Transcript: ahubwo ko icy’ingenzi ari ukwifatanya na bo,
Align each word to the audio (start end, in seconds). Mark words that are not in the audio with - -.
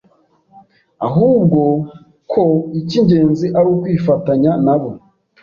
ahubwo 1.07 1.59
ko 2.31 2.43
icy’ingenzi 2.79 3.45
ari 3.57 3.67
ukwifatanya 3.75 4.51
na 4.65 4.75
bo, 4.81 4.89